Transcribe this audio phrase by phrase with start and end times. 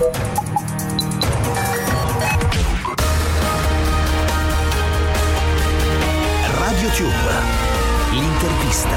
[0.00, 0.16] Radio
[6.88, 7.12] Tube,
[8.12, 8.96] l'intervista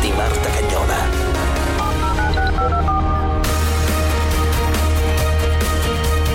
[0.00, 0.94] di Marta Cagnola.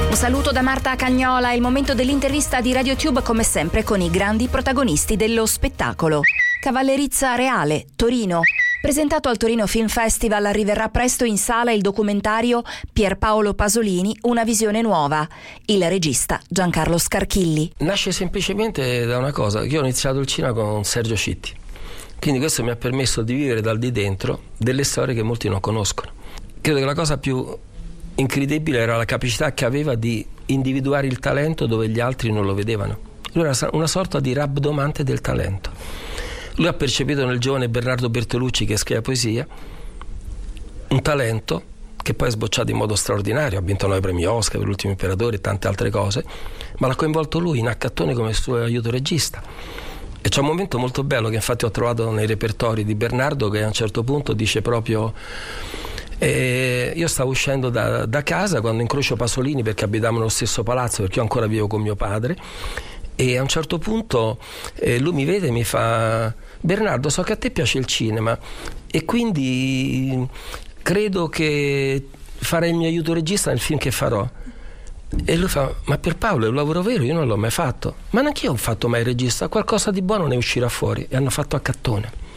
[0.09, 4.49] Un saluto da Marta Cagnola, il momento dell'intervista di RadioTube come sempre con i grandi
[4.49, 6.19] protagonisti dello spettacolo.
[6.59, 8.41] Cavallerizza Reale, Torino.
[8.81, 12.61] Presentato al Torino Film Festival arriverà presto in sala il documentario
[12.93, 15.27] Pierpaolo Pasolini, Una visione nuova.
[15.65, 17.73] Il regista Giancarlo Scarchilli.
[17.79, 21.51] Nasce semplicemente da una cosa, io ho iniziato il cinema con Sergio Citti,
[22.21, 25.59] quindi questo mi ha permesso di vivere dal di dentro delle storie che molti non
[25.59, 26.11] conoscono.
[26.61, 27.45] Credo che la cosa più
[28.15, 32.53] incredibile era la capacità che aveva di individuare il talento dove gli altri non lo
[32.53, 32.97] vedevano.
[33.33, 36.07] Lui era una sorta di rabdomante del talento.
[36.59, 39.47] Lui ha percepito nel giovane Bernardo Bertolucci che scrive poesia
[40.89, 41.63] un talento
[41.95, 45.37] che poi è sbocciato in modo straordinario, ha vinto nove premi Oscar per l'ultimo imperatore
[45.37, 46.25] e tante altre cose,
[46.79, 49.41] ma l'ha coinvolto lui in accattone come suo aiuto regista.
[50.19, 53.63] E c'è un momento molto bello che infatti ho trovato nei repertori di Bernardo che
[53.63, 55.13] a un certo punto dice proprio
[56.17, 61.03] e io stavo uscendo da, da, casa quando incrocio Pasolini perché abitavamo nello stesso palazzo
[61.03, 62.35] perché io ancora vivo con mio padre
[63.21, 64.39] e a un certo punto
[64.75, 68.39] eh, lui mi vede e mi fa Bernardo so che a te piace il cinema
[68.89, 70.25] e quindi
[70.81, 74.25] credo che farei il mio aiuto regista nel film che farò.
[75.25, 77.03] E lui fa ma per Paolo è un lavoro vero?
[77.03, 77.95] Io non l'ho mai fatto.
[78.11, 81.05] Ma neanche io ho fatto mai regista qualcosa di buono ne uscirà fuori.
[81.09, 82.28] E hanno fatto a cattone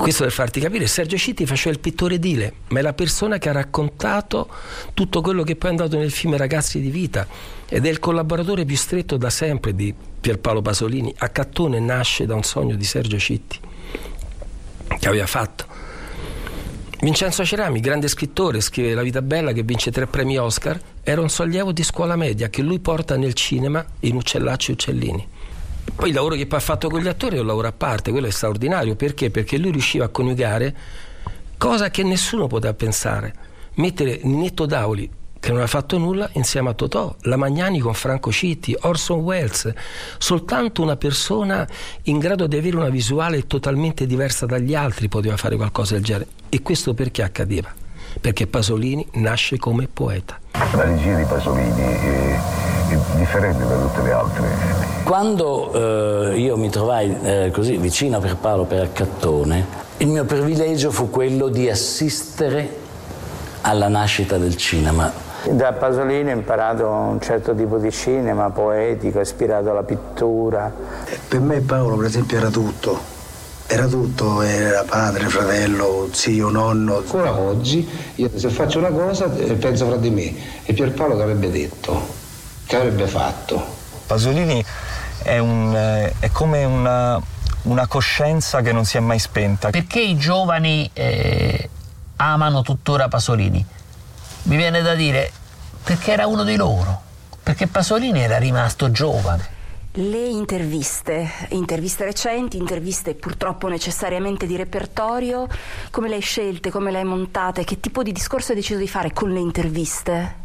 [0.00, 3.48] questo per farti capire, Sergio Citti faceva il pittore edile, ma è la persona che
[3.48, 4.48] ha raccontato
[4.94, 7.26] tutto quello che poi è andato nel film Ragazzi di vita
[7.68, 11.14] ed è il collaboratore più stretto da sempre di Pierpaolo Pasolini.
[11.18, 13.58] A Cattone nasce da un sogno di Sergio Citti
[14.98, 15.66] che aveva fatto.
[17.00, 21.30] Vincenzo Cerami, grande scrittore, scrive La vita bella che vince tre premi Oscar, era un
[21.30, 25.28] sollievo di scuola media che lui porta nel cinema in Uccellacci e Uccellini.
[25.94, 28.10] Poi il lavoro che poi ha fatto con gli attori è un lavoro a parte,
[28.10, 28.96] quello è straordinario.
[28.96, 29.30] Perché?
[29.30, 30.74] Perché lui riusciva a coniugare
[31.58, 33.34] cosa che nessuno poteva pensare.
[33.74, 38.30] Mettere Ninetto Dauli, che non ha fatto nulla, insieme a Totò, la Magnani con Franco
[38.30, 39.72] Citti, Orson Welles.
[40.18, 41.66] Soltanto una persona
[42.04, 46.28] in grado di avere una visuale totalmente diversa dagli altri poteva fare qualcosa del genere.
[46.50, 47.72] E questo perché accadeva?
[48.20, 50.38] Perché Pasolini nasce come poeta.
[50.52, 52.69] La regia di Pasolini è
[53.16, 55.72] differente da tutte le altre quando
[56.30, 61.10] eh, io mi trovai eh, così vicino a Pierpaolo per Accattone, il mio privilegio fu
[61.10, 62.76] quello di assistere
[63.62, 65.12] alla nascita del cinema.
[65.50, 70.72] Da Pasolini ho imparato un certo tipo di cinema poetico, ispirato alla pittura.
[71.26, 72.96] Per me Paolo per esempio era tutto,
[73.66, 76.98] era tutto, era padre, fratello, zio, nonno.
[76.98, 81.22] Ancora oggi io se faccio una cosa eh, penso fra di me e Pierpaolo che
[81.22, 82.19] avrebbe detto,
[82.70, 83.78] che avrebbe fatto.
[84.06, 84.64] Pasolini
[85.24, 87.20] è, un, eh, è come una,
[87.62, 89.70] una, coscienza che non si è mai spenta.
[89.70, 91.68] Perché i giovani eh,
[92.14, 93.64] amano tuttora Pasolini?
[94.42, 95.32] Mi viene da dire
[95.82, 97.00] perché era uno di loro,
[97.42, 99.58] perché Pasolini era rimasto giovane.
[99.94, 105.48] Le interviste, interviste recenti, interviste purtroppo necessariamente di repertorio,
[105.90, 108.86] come le hai scelte, come le hai montate, che tipo di discorso hai deciso di
[108.86, 110.39] fare con le interviste?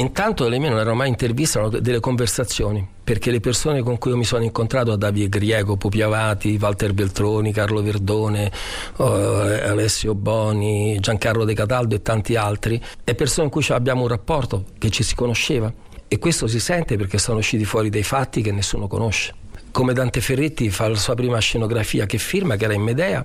[0.00, 4.16] Intanto le mie non erano mai interviste, erano delle conversazioni, perché le persone con cui
[4.16, 8.50] mi sono incontrato, Davide Griego, Pupi Avati, Walter Beltroni, Carlo Verdone,
[8.96, 14.08] uh, Alessio Boni, Giancarlo De Cataldo e tanti altri, è persone con cui abbiamo un
[14.08, 15.70] rapporto, che ci si conosceva.
[16.08, 19.39] E questo si sente perché sono usciti fuori dei fatti che nessuno conosce
[19.70, 23.24] come Dante Ferretti fa la sua prima scenografia che firma, che era in Medea,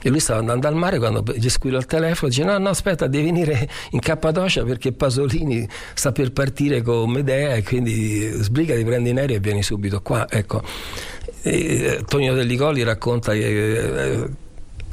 [0.00, 3.06] e lui stava andando al mare quando gli squilla il telefono, dice no, no, aspetta,
[3.06, 9.10] devi venire in Cappadocia perché Pasolini sta per partire con Medea e quindi sbrigati, prendi
[9.10, 10.26] in aereo e vieni subito qua.
[10.28, 10.62] Ecco.
[11.42, 14.46] E, Tonio Dellicoli racconta che...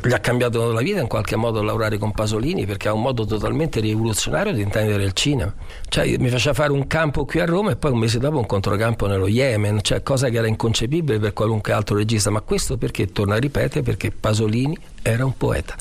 [0.06, 3.26] Gli ha cambiato la vita in qualche modo lavorare con Pasolini perché ha un modo
[3.26, 5.52] totalmente rivoluzionario di intendere il cinema.
[5.90, 8.46] Cioè, mi faceva fare un campo qui a Roma e poi un mese dopo un
[8.46, 13.08] controcampo nello Yemen, cioè cosa che era inconcepibile per qualunque altro regista, ma questo perché,
[13.08, 15.76] torno a ripetere, perché Pasolini era un poeta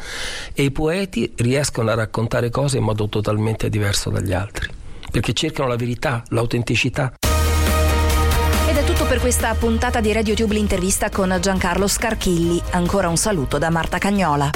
[0.55, 4.71] e i poeti riescono a raccontare cose in modo totalmente diverso dagli altri,
[5.11, 7.13] perché cercano la verità, l'autenticità.
[9.15, 12.61] Per questa puntata di RadioTube l'intervista con Giancarlo Scarchilli.
[12.73, 14.51] Ancora un saluto da Marta Cagnola.